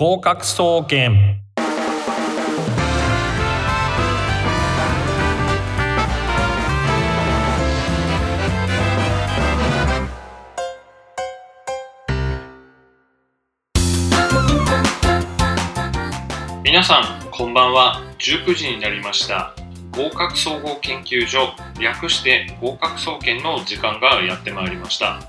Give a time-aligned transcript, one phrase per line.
[0.00, 1.42] 合格総研。
[16.64, 18.00] 皆さんこんばんは。
[18.20, 19.54] 19時になりました。
[19.92, 21.52] 合格総合研究所。
[21.78, 25.20] 略して合格総研の時間がやってまいりました。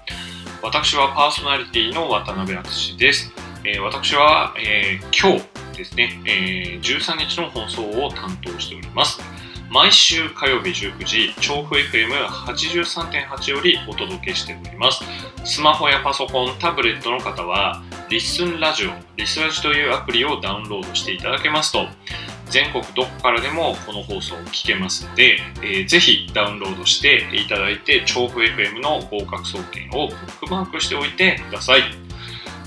[0.61, 3.33] 私はパーソナリティの渡辺敦です、
[3.63, 9.19] え私は、え今日ですね、え13日の放送を担当しております
[9.69, 15.03] 毎週火曜日19時調布 FM83.8 よりお届けしております
[15.45, 21.87] スマホやパソコンタブレットの方はリスンラジオ、リスラジというアプリをダウンロードしていただけますと、
[22.49, 32.10] 全国どこからでもこの放送を聞けますので、えーぜひダウンロードしていただいて、調布 FM の合格総研をブックマークしておいてください。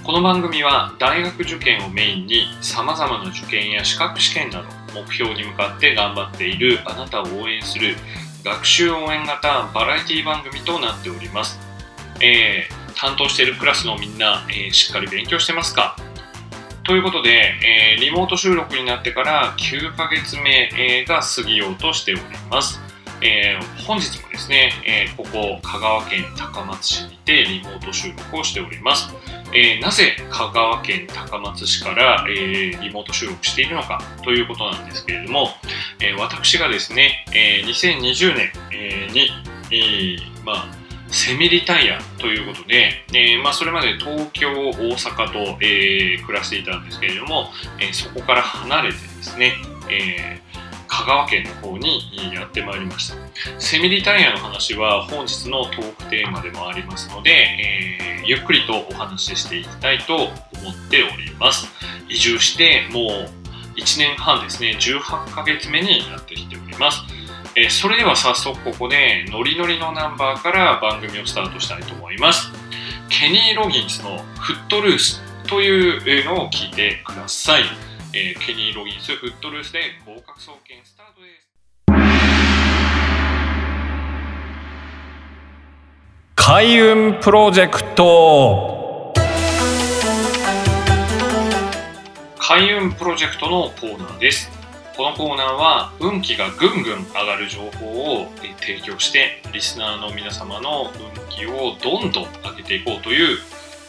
[0.04, 7.96] この番組は大学受験をメインに様々な受験や資格試験など目標に向かって頑張っているあなたを応援する
[8.44, 11.58] 学習応援型バラエティ番組となっております。
[12.20, 15.96] えー担当しているクラスのみんな、えーしっかり勉強してますか？
[16.84, 17.30] ということで、
[17.96, 22.83] えーリモート収録になってから9ヶ月目、が過ぎようとしております。
[23.24, 29.12] えー本日もですね、えーここ香川県高松市にてリモート収録をしております。
[29.54, 32.34] えーなぜ香川県高松市から、え
[32.80, 35.48] リモート収録しているのかということなんですけれども、
[36.00, 39.30] え私がですね、え2020年、えに、
[39.70, 40.66] えまあ、
[41.08, 47.50] セミリタイヤということで、えーまあ、それまで東京、大阪と、えー暮らしていたんですけれども、
[47.80, 49.54] えーそこから離れてですね、
[49.90, 50.40] え
[50.94, 52.00] 香川県の方に
[52.32, 53.16] やってまいりました。
[53.58, 60.30] セミリタイヤの話は本日のトークテーマでもありますので、えーゆっくりとお話ししていきたいと思っ
[60.88, 61.68] ております。
[62.08, 67.02] 移住してもう1年半ですね、18ヶ月目になってきております。
[67.54, 72.50] えーそれでは早速ここでノリノリのナンバーから番組をスタートしたいと思います。
[73.10, 77.64] ケニー・ロギンスのフットルースというのを聞いてください。
[78.16, 81.48] えーケニー・ロギンスフットルースで合格総研スタートです。
[86.36, 89.12] 開運プロジェクト
[92.38, 94.48] 開運プロジェクトのコーナーです。
[94.96, 103.38] このコーナーは運気がぐんぐん上がる情報をえー提供してリスナーの皆様の運気をどんどん上げていこうという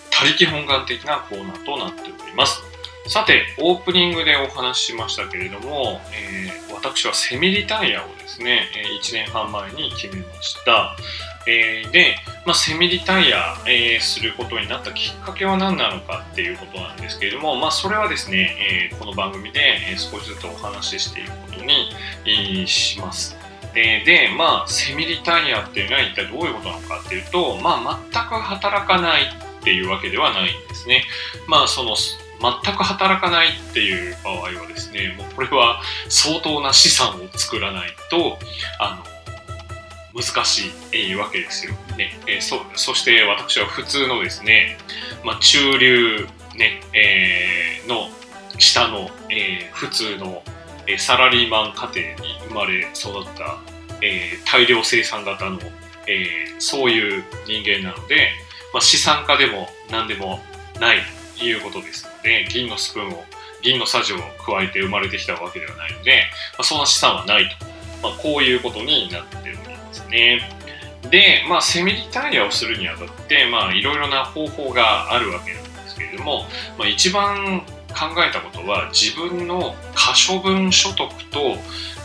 [0.09, 2.75] 他力本願的なコーナーとなっております。
[3.08, 8.70] さて、オープニングでお話ししましたけれども、えー私はセミリタイヤをですね、
[9.02, 10.96] 1年半前に決めました。
[11.48, 12.16] えーで、
[12.46, 23.36] まあ、セミリタイヤ、えーすることになったきっかけは何なのかっていうことなんですけれども、まあ、それはですね、えーこの番組で、少しずつお話ししていくことに、します。
[23.76, 31.04] えーで、まあ、セミリタイヤっていうのは一体どういうことなのかっていうと、まあ、全く働かないっていうわけではないんですね。
[31.48, 31.96] まあ、その、
[32.64, 38.38] 全く働かないっていう場合はですね、もうこれは相当な資産を作らないと、
[38.80, 39.02] あ
[40.14, 41.74] の、難しい、わけですよ。
[41.98, 44.78] ねえーそそして私は普通のですね、
[45.26, 48.10] まあ、中流、ねえーの
[48.58, 50.42] 下の、えー普通の、
[50.88, 53.58] えサラリーマン家庭に生まれ育った、
[54.02, 55.60] えー大量生産型の、
[56.08, 58.30] えーそういう人間なので、
[58.74, 60.40] まあ、資産家でも何でも
[60.80, 61.00] ない
[61.44, 63.23] いうことですので銀のスプーンを
[63.62, 66.23] 銀のさじを加えて生まれてきたわけではないので、
[66.53, 67.66] まあ、そんな資産はないと、
[68.03, 70.50] まあ、こういうことになっておりますね。
[71.09, 76.46] で、まあ、セミリタイヤをするにあたって、まあ、いろいろな方法があるわけなんですけれども、
[76.78, 81.56] まあ、一番考えたことは自分の可処分所得と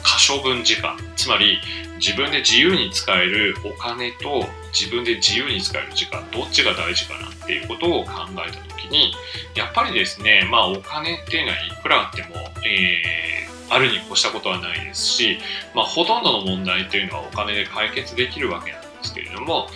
[0.03, 0.97] 可処分時間。
[1.17, 1.59] つまり
[1.99, 6.25] 自分で自由に使えるお金と自分で自由に使える時間。
[6.31, 8.13] どっちが大事かなっていうことを考
[8.49, 9.13] えた時に
[9.55, 13.41] やっぱりですねまあお金っていうのはいくらあっても、えー
[13.71, 15.39] あるに越したことはないですし、
[15.75, 19.69] まあ、ほとんどの問題というのはお金で解決できるわけなんですけれども、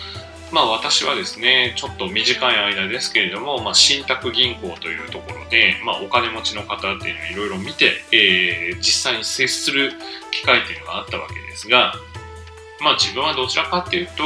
[0.51, 9.93] まあ、私はですねちょっと短い間ですけれども、まあ、信託銀行というところで、まあ、お金持ちの方っていうのをいろいろ見て、えー実際に接する
[10.31, 11.93] 機会っていうのがあったわけですが、
[12.81, 14.23] まあ、自分はどちらかっていうと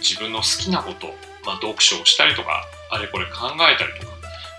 [0.00, 1.08] 自分の好きなこと、
[1.44, 2.64] まあ、読書をしたりとか
[2.96, 4.16] あれこれ考えたりとか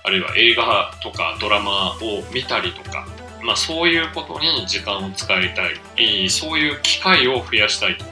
[0.08, 3.06] あるいは映画とかドラマを見たりとか、
[3.44, 5.64] まあ、そういうことに時間を使いた
[6.02, 8.06] い、そういう機会を増やしたいと、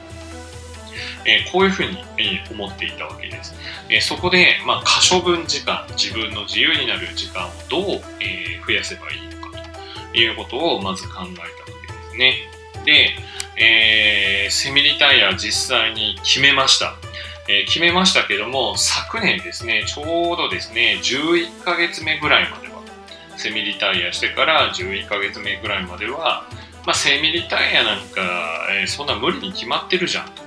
[1.24, 3.54] えーこういうふうに、え思っていたわけです。
[3.88, 7.82] えーそこで、まあ、可処分時間自分の自由になる時間をどう、
[8.20, 9.58] えー増やせばいいのか
[10.12, 12.34] ということをまず考えたわけですね。
[12.84, 13.16] で、
[13.56, 16.96] え、セミリタイヤ実際に決めました。
[17.48, 22.82] え、決めましたけども、昨年ですね、ちょうどですね、11ヶ月目ぐらいまでは、
[23.36, 26.48] セミリタイヤしてから11ヶ月目ぐらいまでは、
[26.84, 30.42] まあ、セミリタイヤなんか、え、そんな無理に決まってるじゃんと。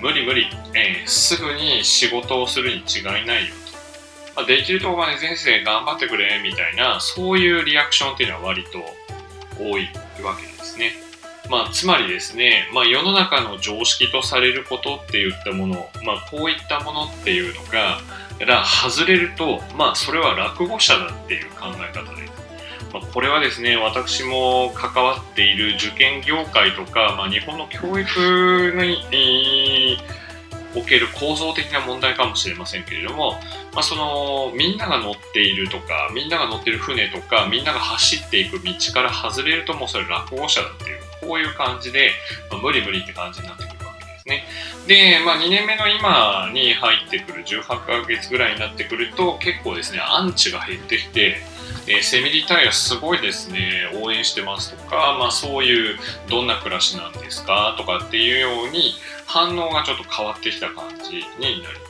[0.00, 4.36] 無理無理、えー、すぐに仕事をするに違いないよと。
[4.36, 8.78] まあ、できるとこまで先生頑張ってくれ、みたいな、そういうリアクションっていうのは割と
[9.58, 9.88] 多い
[10.22, 11.01] わけですね。
[11.52, 18.00] まあ、つまりですね、まあ、世の中の常識とされることって言ったもの、まあ、こういったものっていうのが、
[18.46, 22.32] ら外れると、まあ、それは落語者だっていう考え方です。
[22.90, 28.72] まあ、これはですね、私も関わっている受験業界とか、まあ、日本の教育
[29.10, 29.98] に、
[30.74, 33.32] おける構造的な問題かもしれませんけれども、
[33.72, 42.10] まあ、そのみんなが乗っているとかみんなが乗っている船とかみんなが走っていく道から外れるともうそれ落語者だっていうこういう感じで、
[42.50, 44.44] まあ、無理無理って感じになってくるわけですね。
[44.86, 51.36] で、まあ、2年目の今に入ってくる18ヶ月ぐらいになってくると結構ですねアンチが減ってきて
[51.86, 55.98] えー、セミリタイヤすごいですね、応援してますとか、まあそういう、
[56.28, 57.74] どんな暮らしなんですか？
[57.76, 58.94] とかっていうように、
[59.26, 61.82] 反応がちょっと変わってきた感じになります。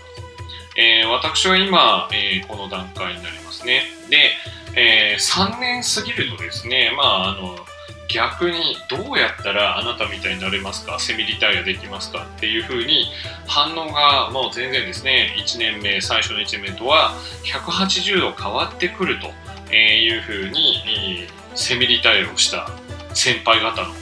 [0.77, 3.83] えー、私は今、えー、この段階になりますね。
[4.09, 4.31] で、
[4.75, 7.59] え、3年過ぎるとですね、まあ、あの、
[8.09, 10.99] 逆にどうやったらあなたみたいになれますか？
[10.99, 12.27] セミリタイアできますか？
[12.37, 13.06] っていうふうに
[13.47, 15.35] 反応がもう全然ですね。
[15.38, 17.15] 1年目最初の1年目とは
[17.45, 19.31] 180度変わってくると。
[19.73, 22.69] えーいうふうにセミリタイアをした
[23.15, 23.95] 先輩方の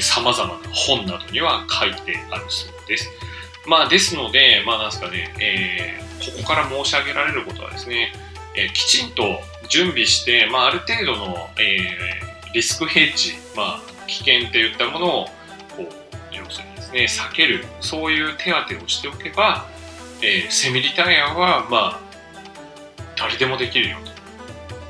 [0.00, 3.08] さまざまな本などには書いてあるそうです。
[3.66, 8.12] まあ、ですので、まあ、なんですかね、えー、ここから申し上げられることはですね、
[8.56, 15.30] えー、きちんと準備して、まあ、ある程度の、えー、リスクヘッジ、まあ、危険といったものをこ
[15.78, 19.66] う要するにですね避けるそういう手当てをしておけば、
[20.22, 22.00] えー、セミリタイアは、まあ、
[23.16, 24.11] 誰でもできるよと。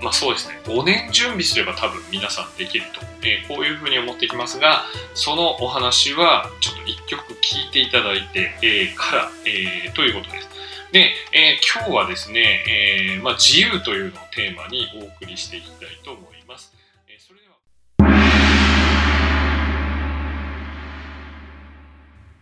[0.02, 4.82] まあそうですね、5年準備すれば多分皆さんできると、えー、こういうふうに思ってきますが、
[5.14, 10.49] そのお話はちょっと1曲聞いていただいて、えー、から、えー、ということです。
[10.90, 16.75] で、え今日はですね、えまあ、自由というのをテーマにお送りしていきたいと思います。
[17.08, 17.54] えそれでは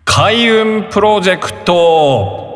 [0.04, 2.49] 開運プロジェクト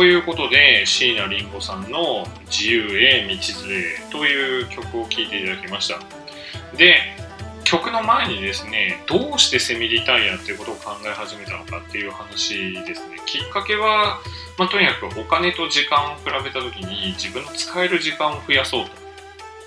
[0.00, 5.98] ということで椎名林檎さんの「自由へ道連れ」という曲を聴いていただきました。
[6.74, 6.96] で
[7.64, 13.18] 曲の前にですねどうしてセミリタイヤっていうことを考え始めたのかっていう話ですね。
[13.26, 14.20] きっかけは、
[14.56, 18.92] まあ、とにかくお金と時間を比べた時に自分の使える時間を増やそうと、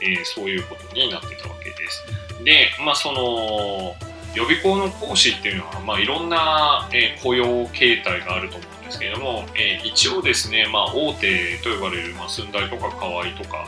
[0.01, 2.03] えー、そういうことになってたわけです。
[2.43, 3.95] でまあその
[4.33, 13.65] 予備校の講師っていうのは、まあ、いろんな、えー、雇用形態があると思ですけれども、えー、一応ですね、まあ、大手と呼ばれる、まあ、寸大とか河合とか、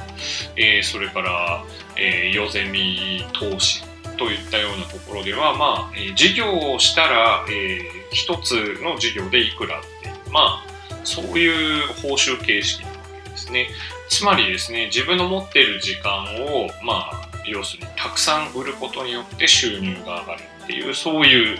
[0.55, 1.63] えー、それから、
[1.97, 3.83] えー、ヨゼミ投資
[4.17, 7.81] といったようなところでは、まあ、えー、事業をしたら、えー、
[8.11, 10.65] 一つの事業でいくらっていう、まあ、
[11.03, 13.69] そういう報酬形式なわけですね。
[14.07, 21.59] つまりですね、自分の持ってる時間を、まあ、要するにたくさん売ることによって収入が上がるっていう、そういう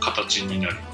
[0.00, 0.89] 形になります。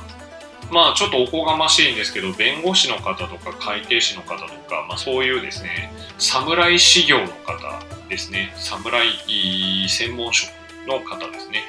[0.71, 10.51] まあちょっとおこがましいんですけど弁護士の方とか会計士の方とか、まあ、そういうですね侍修行の方ですね侍専門職
[10.87, 11.63] の方ですね、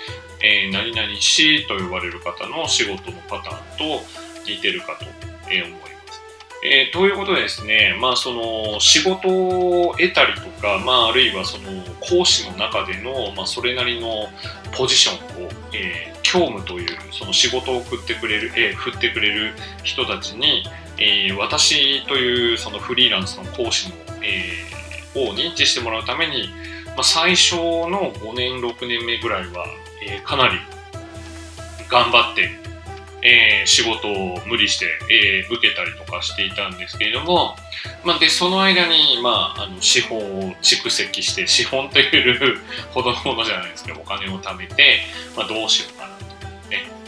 [0.44, 4.04] えー、何々師と呼ばれる方の仕事のパターンと
[4.48, 6.22] 似てるかと思います。
[6.64, 14.28] えー、ということでですね、まあ、その仕事を得たりとか、まあ、あるいはその講師の中での、まあ、それなりの
[14.76, 19.54] ポジションを、え、教務というその仕事を送ってくれる、えー、振ってくれる
[19.84, 20.66] 人たちに、
[20.98, 26.50] えー、私というそのフリーランスの講師の、えー、を認知してもらうために、
[26.88, 29.66] まあ、最初の5年6年目ぐらいは、
[30.06, 30.60] えー、かなり
[31.90, 32.68] 頑張って
[33.22, 37.56] えー、仕事を無理して、えー、受けたりとかしていたんですけれども、
[38.04, 42.58] まあ、でその間に、まあ、あの資本を蓄積して資本という
[42.92, 45.00] ほどのものじゃないですけどお金を貯めて、
[45.36, 46.17] まあ、どうしようかな、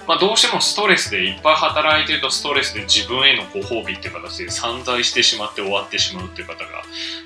[0.10, 6.82] まあ、どうしてもストレスでいっぱい働いてるとストレスで自分へのご褒美っていう形で散財してしまって終わってしまうっていう方が、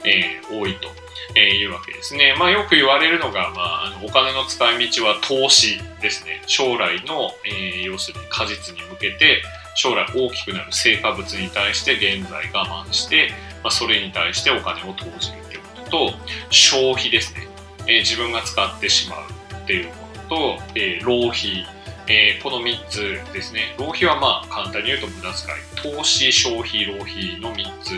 [0.05, 0.89] えー、多いと。
[1.35, 2.35] えー、いうわけですね。
[2.37, 6.43] まあ、よく言われるのが、まあ、お金の使い道は投資ですね。
[6.45, 9.41] 将来の、えー、要するに果実に向けて、
[9.75, 13.31] 将来大きくなる成果物に対して現在我慢して、
[13.63, 16.13] まあ、それに対してお金を投じるっていうことと
[16.49, 17.47] 消費ですね、
[17.87, 19.21] えー、自分が使ってしまう
[19.63, 21.65] っていうものと、えー、浪費
[22.07, 23.75] えー、この3つですね。
[23.77, 25.95] 浪費はまあ簡単に言うと無駄遣い。
[25.97, 27.91] 投資、消費、浪費の3つ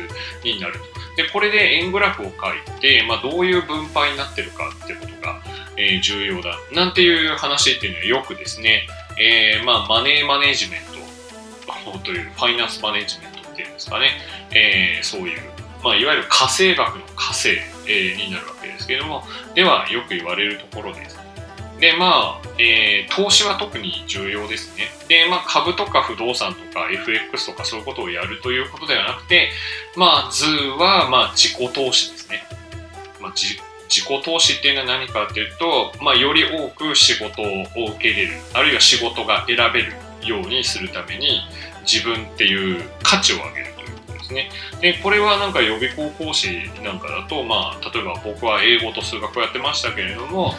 [0.43, 0.95] になると。
[1.15, 5.41] で、これで円グラフを書いて、まあ、どういう分配になってるかってことが、
[5.77, 6.57] えー、重要だ。
[6.73, 10.81] なんていう話っていうのはよくですね、えー、まあ、マネーマネジメン
[11.93, 14.11] トという、ファイナンスマネジメントっていうんですかね、
[14.51, 15.41] え、そういう、
[15.83, 17.49] まあ、いわゆる火星学の火星、
[17.87, 21.24] え、になるわけですけれども、ではよく言われるところです。
[21.79, 24.85] で、まあ、えー、投資は特に重要ですね。
[25.07, 29.49] で、まあ、株とか不動産とか FX とかそういうことをやるということではなくて、
[29.95, 32.43] まあ、図は、まあ、自己投資ですね。
[33.19, 33.55] まあ、自
[33.89, 41.41] 己投資っていうのは何かっていうと、まあ、より多く仕事を受け入れる、あるいは仕事が選べるようにするために、
[41.85, 43.74] 自分っていう価値を上げる
[44.25, 44.49] ですね。
[44.81, 50.53] で、これはなんか予備校講師なんかだと、まあ、例えば僕は英語と数学をやってましたけれども、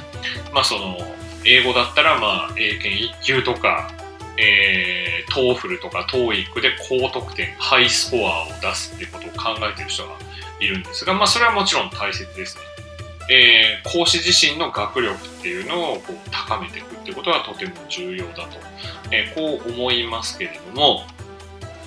[0.53, 0.97] まあ、その、
[1.45, 3.91] 英語だったら、まあ、英検1級とか、
[4.39, 10.15] えー、 TOEFL とか TOEIC で高得点、ハイスコアを出すっていうことを考えてる人が
[10.61, 12.63] いるんですが、まあ、それはもちろん大切ですね。
[13.29, 18.59] えー、講師自身の学力っていうのをこう高めていくってことはとても重要だと、
[19.11, 21.03] えー、こう思いますけれども、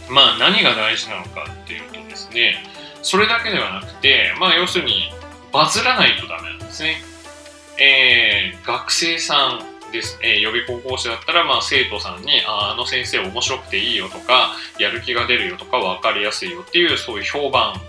[0.10, 2.64] まあ何が大事なのかっていうとですね、
[3.02, 5.12] それだけではなくて、まあ要するに
[5.52, 6.98] バズらないとダメなんですね。
[7.80, 17.82] えー、学生さんです、えー、予備高校生だったら、まあ、生徒さんにああの先生面白くていいよとかやる気が出るよとか分かりやすいよっていうそういう評判、ね、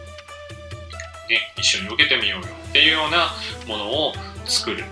[1.59, 3.31] 一緒に受けてみようよっていうような
[3.67, 4.12] ものを
[4.47, 4.85] 作る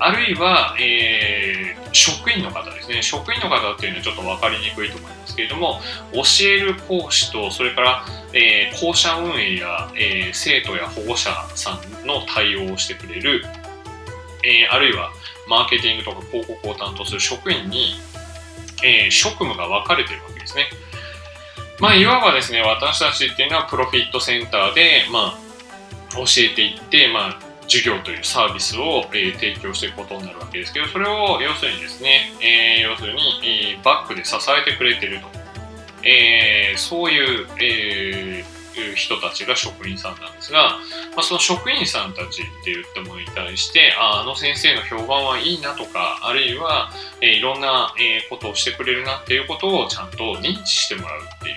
[0.00, 5.80] あるいは、えー、職員の方ですね職員の方っていうのはちょっと分かりにくいと思いますけれども
[6.12, 13.44] 教える講師とそれから、えー、校舎運営や、えー、生徒や保護者さんの対応をしてくれる
[14.42, 15.10] え、あるいは
[15.48, 17.94] マーケティングとか広告を担当する職員に、
[18.82, 20.66] え、職務が分かれてるわけですね。
[21.78, 25.38] まあ、いわばですね、私たちっていうのはプロフィットセンターで、まあ、
[26.14, 27.38] 教えていって、まあ、
[27.70, 35.28] 授業というサービスを、えー、提供していくことになるわけですけど、それを要するにですね、えー、要するに、えー、バックで支えてくれてると。
[36.02, 38.44] え、そういう、え
[38.94, 40.78] 人たちが職員さんなんですが、
[41.14, 51.54] まあ、その職員さんたちって言ったものに対してああの先生の評判はいいなとかあるいは、え、いろんな、え、ことをしてくれるなっていうことをちゃんと認知してもらうっていう、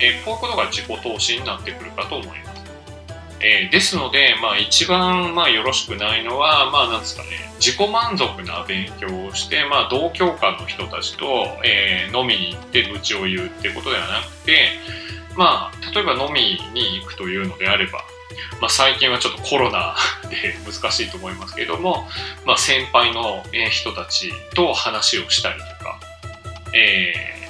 [0.00, 2.51] え、こういうことが自己投資になってくるかと思います。
[3.42, 11.26] えー、ですので、まあ、一番、まあ、よろしくないのは、まあ、なんですかね、自己満足な勉強をして、まあ、同教科の人たちと、
[11.64, 14.68] えー、飲みに行って愚痴を言うってことではなくて、
[15.36, 18.04] まあ、例えば飲みに行くというのであれば、
[18.60, 19.96] まあ、最近はちょっとコロナ
[20.30, 22.08] で難しいと思いますけれども、
[22.44, 26.00] まあ、先輩の人たちと話をしたりとか、
[26.74, 27.41] えー、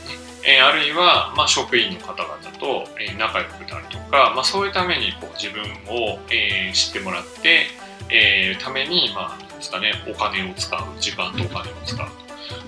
[0.44, 7.66] えあるいは、まあ、職員の方々とえ仲良くなるとか、まあ、そういうためにこう自分を、えー、知ってもらって、
[8.10, 12.22] えー、ために、まあ、ですかね、お金を使う、時間とお金を使うと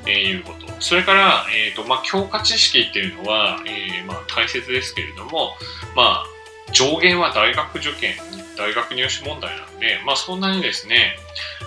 [0.06, 0.72] えいうこと。
[0.80, 5.56] それから、えーとまあ、教科知識っていうのは、えまあ、大切ですけれども、
[5.96, 6.26] まあ、
[6.72, 8.14] 上限は大学受験、
[8.56, 11.16] 大学入試問題なんで、まあ、そんなにですね、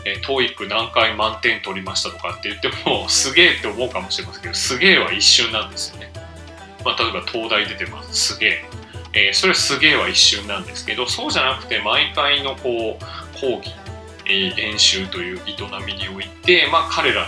[0.05, 6.11] えー、TOEIC 何回満点取りましたとかって言っても、すげえって思うかもしれませんけど、すげえは一瞬なんですよね。
[6.83, 8.65] まあ、例えば東大出てます、すげえ。
[9.13, 13.73] えー、それすげえは一瞬なんですけど、そうじゃなくて、毎回のこう講義、
[14.25, 17.27] えー、練習という営みにおいて、まあ、彼ら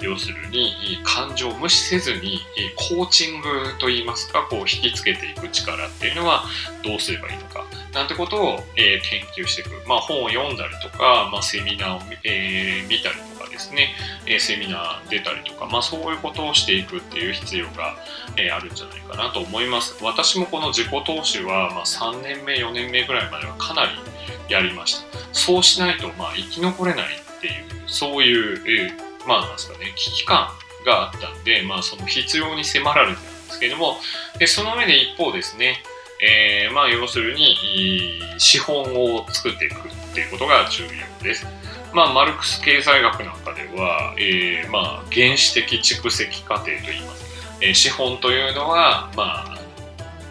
[0.00, 0.44] 要する。
[0.54, 2.40] に感情を無視せずに
[2.76, 3.48] コーチング
[3.78, 6.44] といいますかこう引きつけていく力っていうのは
[6.82, 13.94] どうすればいいのかなんてことを、え、研究していく、まあ、本を読んだりとか、まあ、セミナーを、えー、見たりとかですね、
[14.26, 17.96] え、セミナー出たりとか、まあ、そういうことをしていくっていう必要が、
[18.36, 19.96] えあるんじゃないかなと思います。
[20.02, 23.90] 私もこの自己投資は、まあ、3年目4年目ぐらいまではかなり
[24.48, 25.04] やりました。
[25.32, 30.48] そうしないと、まあ、生き残れないっていうそういう、まあなんですかね、危機感
[30.84, 33.96] があったんで、まあその必要に迫られてるんですけども、
[34.38, 35.82] でその上で一方ですね、
[36.22, 37.56] えー、まあ要するに
[38.38, 38.82] 資本
[39.16, 40.90] を作っていくっていうことが重要
[41.22, 41.46] です。
[41.92, 47.24] まあ、マルクス経済学なんかでは、えー、まあ原始的蓄積過程といいます。
[47.60, 49.58] えー、資本というのは、まあ、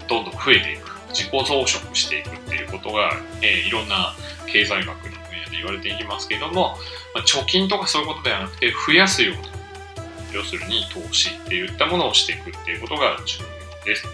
[0.10, 4.14] どんどん増えていく、自己増殖していくっていうことが、えー、いろんな
[4.46, 5.23] 経済学の
[5.54, 6.78] 分野で言われていますけれども、
[7.14, 9.64] まあ、貯金とかそういうことではなくて増やすような
[10.34, 14.08] 要するに投資っていったものをしていくっていうことが重要です。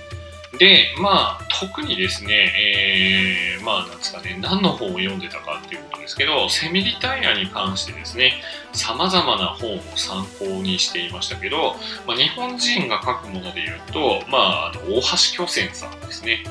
[0.58, 8.42] で、まあ、特にですね、えー、まあ、なんですかね、何の本を読んでたかっていうことですけど、セミリタイヤに関してですね、
[8.74, 11.76] 様々な本を参考にしていましたけど、
[12.08, 15.02] まあ、日本人が書くもので言うと、まあ、あの大
[15.36, 16.44] 橋巨泉さんですね、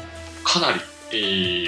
[0.45, 0.81] かなり、
[1.11, 1.15] え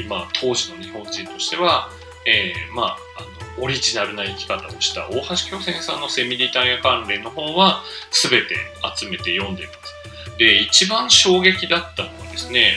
[0.03, 1.91] ー、まあ、当時の日本人としては、
[2.27, 8.57] えー、まあ、あのオリジナルな生き方をした大橋巨泉さんのセミリタイヤ関連の本は全て
[8.97, 10.39] 集めて読んでいます。
[10.39, 12.77] で、一番衝撃だったのはですね、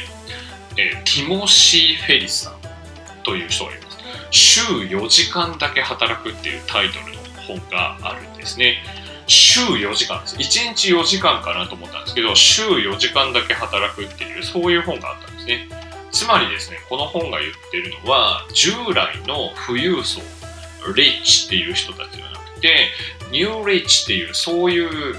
[0.77, 2.53] えー、ティモシー・フェリスさん
[3.23, 3.97] という人がいます。
[4.31, 8.83] 週4時間だけ働くっていうタイトルの本があるんですね。
[9.27, 10.35] 週4時間です。
[10.35, 15.69] 1日4時間かなと思ったんですけど、週4時間だけ働くっていう、そういう本があったんですね。
[16.23, 20.21] つまりですね、この本が言ってるのは、従来の富裕層、
[20.95, 22.87] リッチっていう人たちじゃなくて、
[23.29, 25.15] ニューリッチっていう、そういう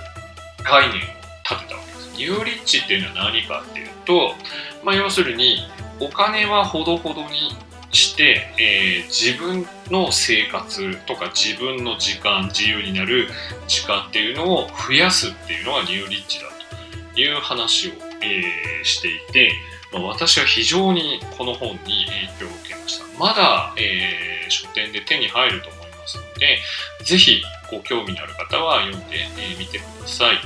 [0.63, 1.01] 概念を
[1.43, 2.11] 立てたわけです。
[2.17, 4.33] ニューリッチっていうのは何かっていうと、
[4.83, 5.59] まあ、要するに
[6.01, 7.55] お金はほどほどに
[7.93, 13.29] して、えー、自分の生活とか自分の時間自由になる
[13.69, 16.47] 時間っていうのを増やすっていうのがニューリッチだ
[17.15, 17.93] という話を、
[18.23, 19.53] えー、していて、
[19.95, 22.07] まあ、私は非常にこの本に
[22.39, 26.59] 影響を受けましたまだ、えー、書店で手に入ると思いますので
[27.05, 29.27] ぜひご興味のある方は読んで
[29.59, 30.37] み、えてください。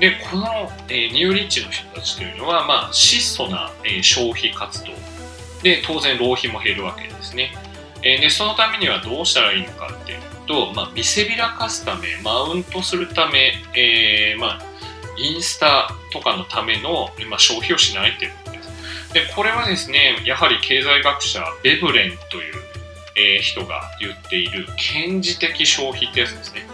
[0.00, 4.92] で、この、えー、ニューリッチの人たちというのは、まあ、質素な、え、消費活動
[5.62, 7.54] で、当然浪費も減るわけですね。
[8.02, 14.60] え、で、そのためにはどうしたらいいのかっていうと、まあ、見せびらかすため、マウントするため、えー、まあ、
[15.18, 18.49] インスタとかのための、まあ、消費をしないっていうこと
[19.12, 19.26] で。
[19.34, 22.54] これはですね、やはり経済学者、ベブレンという、
[23.16, 26.66] えー、人が言っている、顕示的消費ってやつですね。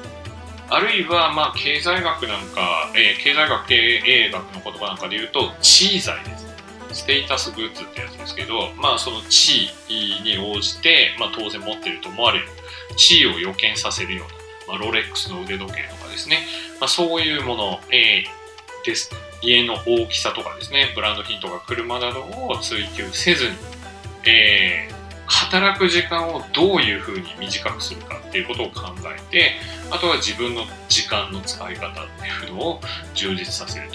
[0.69, 3.75] あるいは、まあ、経済学なんか、えー、経済学、経
[4.05, 6.47] 営学の言葉なんかで言うと、地位財です。
[6.93, 12.47] ステータスグッズってやつですけど、まあ、その地位に応じて、まあ、当然持ってると思われる
[12.97, 14.25] 地位を予見させるよ
[14.67, 16.47] うな、まあ、ロレックスの腕時計とかですね、
[16.81, 18.46] まあ、そういうもの、えー、
[18.87, 19.11] です。
[19.43, 23.57] 家の大きさとかですね、ブランド品とか車などを追求せずに、
[24.27, 24.95] えー、
[25.27, 29.53] 働く時間をどういうふうに短くするかっていうことを考えて
[29.91, 32.81] あとは自分の時間の使い方っていうのを
[33.15, 33.89] 充実させる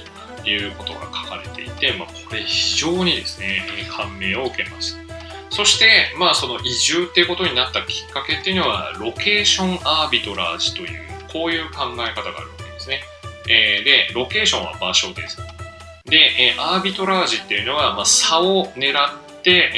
[0.44, 5.02] ということが書かれていて、まあ、これ非常にですね感銘を受けました
[5.50, 12.61] そして、まあ、その移住っていうことになったきっかけっていうのはロケーションアービトラージというこういう考え方があるわ、
[13.50, 15.38] えー、でロケーションは場所です
[16.06, 19.72] で、えー、アービトラージっていうのは、まあ、差を狙って、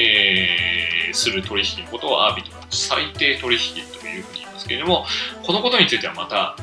[1.08, 5.06] えー、する取引のことをアービトラージ、最低取引というふうに言いますけれども、
[5.46, 6.56] このことについてはまた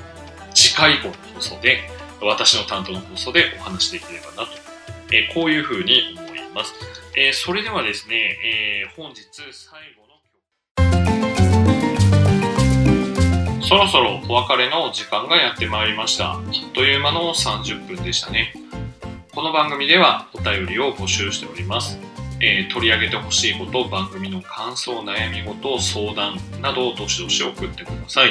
[0.55, 1.79] 次回以降の放送で、
[2.21, 4.59] 私の担当の放送でお話しできればなと、
[5.13, 6.75] えー、こういうふうに思います。
[7.17, 10.10] えー、それではですね、えー、本日最後の
[13.71, 16.33] そろそろお別れの時間がやってまいりました。
[16.33, 16.43] あっ
[16.75, 18.53] という間の30分でしたね。
[19.33, 21.97] この番組ではお便りを募集しております。
[22.41, 28.31] えー、取り上げてほしいこと、番組の感想、悩み事、相談などをどしどし送ってください。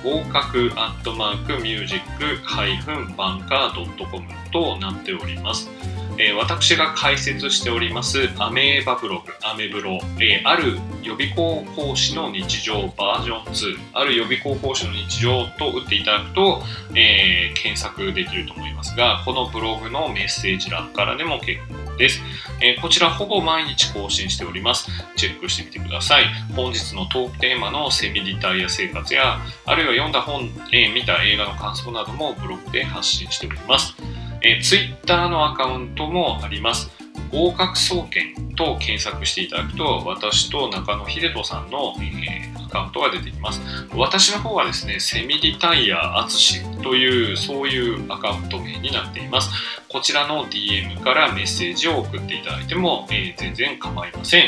[0.04, 5.70] 合格アットマークミュージックハイフンバンカー .com となっております。
[6.16, 16.62] えー、私が解説しておりますアメーバブログ、アメブロ、えー、ある予備校講師の日常バージョン2、ある予備校講師の日常と打っていただくと、
[16.94, 22.20] えー、検索できると思いますが、このブログのメッセージ欄からでも結構です。
[22.60, 24.88] えこちらほぼ毎日更新しております。
[25.16, 26.24] チェックしてみてください。
[26.54, 33.94] 本日のトークテーマのセミリタイア生活や、あるいは読んだ本、え見た映画の感想などもブログで発信しております。
[34.42, 36.90] えー、Twitter のアカウントもあります。
[37.32, 43.60] 合格総研と検索していただくと、私と中野秀人さんの、えー、カウントが出てきます。
[43.94, 49.50] 私の方はですね、セミリタイヤアツシという、そういうアカウント名になっています。
[49.88, 54.44] こちらの DM からメッセージを送っていただいても、えー、全然構いません。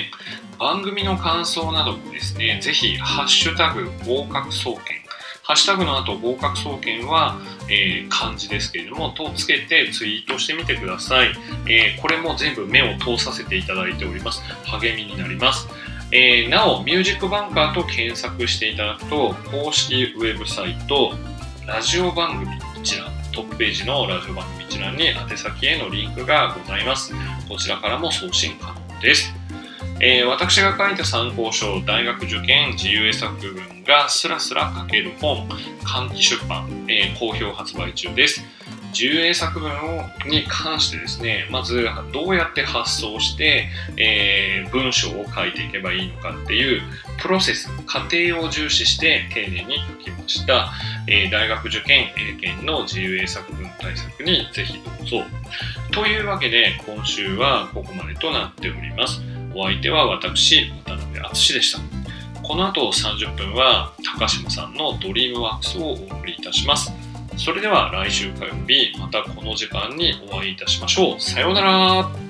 [0.58, 5.06] 番組の感想などもですね、ぜひ、ハッシュタグ合格総研
[5.46, 7.38] ハッシュタグの後、合格総研は、
[7.70, 11.28] えー、漢字ですけれども、とつけてツイートしてみてください。
[11.68, 14.42] えー、これも全部目を通させていただいております。
[14.64, 15.68] 励みになります。
[16.18, 21.12] えー、なお、ミュージックバンカーと検索していただくと、公式ウェブサイト、
[21.66, 27.12] ラジオ番組一覧、トップページのラジオ番組一覧に宛先へのリンクがございます。
[27.50, 29.34] こちらからも送信可能です。
[30.00, 35.46] えー私が書いた参考書、大学受験自由英作文がスラスラ書ける本、
[35.84, 38.42] 換気出版、えー好評発売中です。
[38.96, 46.80] 自由英作文をに関してですね、まずどうやって発想して、えー文章を書いていけばいいのかっていう
[47.20, 50.72] プロセス、過程を重視して丁寧に書きました。
[51.08, 55.24] えー大学受験英検の自由英作文対策にぜひどうぞ。
[55.92, 59.20] というわけで今週はここまでとなっております。
[59.54, 61.80] お相手は私、渡辺敦でした。
[62.42, 67.05] この後30分は高島さんのドリームワークスをお送りいたします。
[67.36, 71.20] それでは来週火曜日またこの時間にお会いいたしましょう。
[71.20, 72.25] さようなら。